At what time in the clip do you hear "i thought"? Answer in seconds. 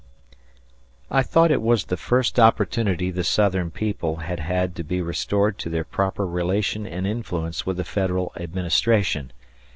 1.11-1.51